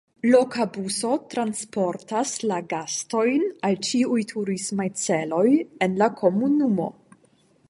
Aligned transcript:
Loka 0.27 0.63
buso 0.77 1.11
transportas 1.33 2.33
la 2.53 2.59
gastojn 2.73 3.45
al 3.71 3.79
ĉiuj 3.91 4.19
turismaj 4.35 4.89
celoj 5.07 5.49
en 5.89 5.99
la 6.05 6.13
komunumo. 6.25 6.95